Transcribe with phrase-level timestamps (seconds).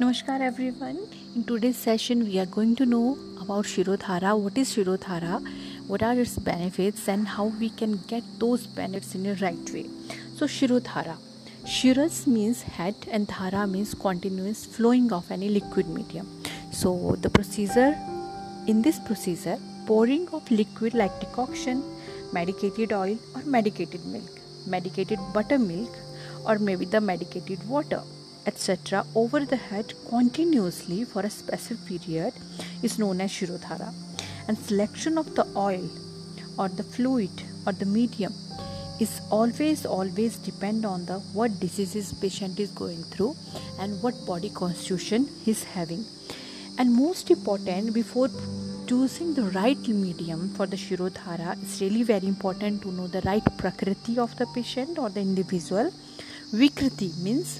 [0.00, 0.42] नमस्कार
[0.80, 0.96] everyone
[1.36, 3.00] in today's session we are going to know
[3.40, 5.36] about Shirodhara what is Shirodhara
[5.86, 9.82] what are its benefits and how we can get those benefits in a right way
[10.38, 11.16] so Shirodhara
[11.72, 16.26] shiras means head and dhara means continuous flowing of any liquid medium
[16.80, 17.96] so the procedure
[18.68, 19.58] in this procedure
[19.88, 21.82] pouring of liquid like decoction
[22.34, 28.02] medicated oil or medicated milk medicated butter milk or may be the medicated water
[28.50, 32.32] etc., over the head continuously for a specific period
[32.82, 33.90] is known as Shirodhara.
[34.48, 35.88] And selection of the oil
[36.58, 37.30] or the fluid
[37.66, 38.32] or the medium
[39.04, 43.34] is always always depend on the what diseases patient is going through
[43.78, 46.02] and what body constitution he's having
[46.78, 48.28] and most important before
[48.90, 53.50] choosing the right medium for the shirodhara it's really very important to know the right
[53.62, 55.90] prakriti of the patient or the individual
[56.62, 57.50] vikriti means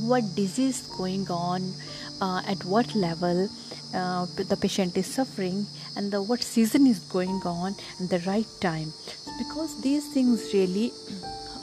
[0.00, 1.72] what disease going on
[2.20, 3.48] uh, at what level
[3.94, 5.66] uh, the patient is suffering
[5.96, 8.92] and the what season is going on and the right time.
[9.38, 10.92] Because these things really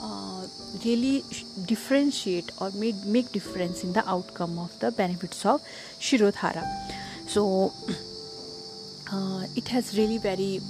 [0.02, 0.46] uh,
[0.84, 1.24] really
[1.66, 5.60] differentiate or make, make difference in the outcome of the benefits of
[6.00, 6.64] shirodhara.
[7.26, 7.72] So
[9.12, 10.60] uh, it has really very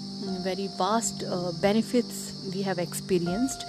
[0.42, 3.64] very vast uh, benefits we have experienced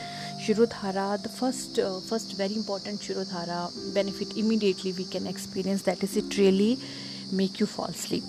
[0.46, 6.16] Shirodhara, the first, uh, first very important Shirodhara benefit immediately we can experience that is
[6.18, 6.78] it really
[7.32, 8.24] make you fall asleep.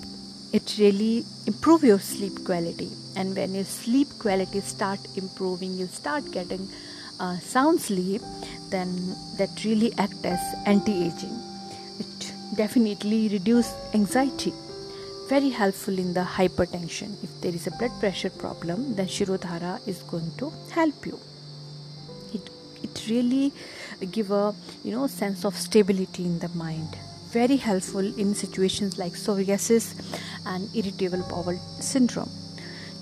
[0.51, 6.33] It really improve your sleep quality, and when your sleep quality start improving, you start
[6.33, 6.67] getting
[7.21, 8.23] uh, sound sleep.
[8.71, 11.39] Then that really act as anti-aging.
[11.99, 14.55] It definitely reduce anxiety
[15.29, 19.99] very helpful in the hypertension if there is a blood pressure problem then shirodhara is
[20.13, 21.19] going to help you
[22.87, 23.53] it really
[24.13, 26.97] give a you know sense of stability in the mind.
[27.31, 29.87] Very helpful in situations like psoriasis
[30.47, 32.31] and irritable bowel syndrome.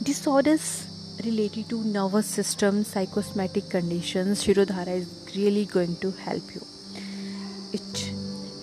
[0.03, 0.87] Disorders
[1.25, 6.63] related to nervous system psychosomatic conditions shirodhara is really going to help you.
[7.73, 8.13] It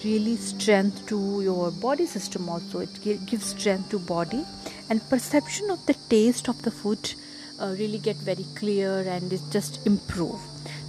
[0.04, 2.80] really strength to your body system also.
[2.80, 4.44] It gives strength to body
[4.90, 7.14] and perception of the taste of the food
[7.60, 10.42] uh, really get very clear and it just improve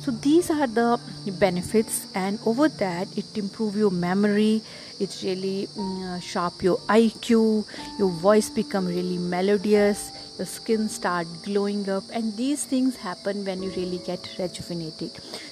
[0.04, 1.00] so these are the
[1.38, 4.62] benefits and over that it improve your memory
[5.00, 7.64] it really mm, sharp your iq
[7.98, 13.62] your voice become really melodious your skin start glowing up and these things happen when
[13.62, 15.10] you really get rejuvenated.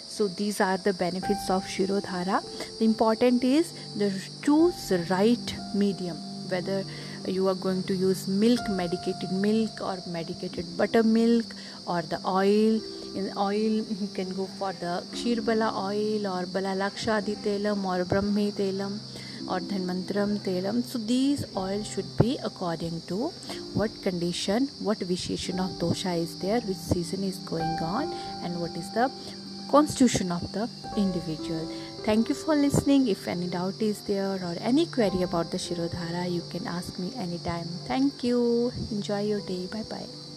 [0.09, 2.43] So these are the benefits of shirodhara.
[2.79, 4.11] The important is the
[4.43, 6.17] choose the right medium
[6.49, 6.85] whether
[7.27, 11.55] you are going to use milk medicated milk or medicated buttermilk
[11.87, 12.81] or the oil
[13.15, 18.99] in oil you can go for the kshirbala oil or balalakshadi telam or brahmi telam
[19.49, 20.83] or dhanwantaram telam.
[20.85, 23.29] So these oils should be according to
[23.75, 28.13] what condition what visheshan of dosha is there which season is going on
[28.43, 29.11] and what is the
[29.71, 31.69] constitution of the individual.
[32.05, 33.09] Thank you for listening.
[33.09, 37.13] If any doubt is there or any query about the shirodhara you can ask me
[37.17, 37.69] anytime.
[37.87, 38.73] Thank you.
[38.91, 39.67] Enjoy your day.
[39.67, 40.30] Bye bye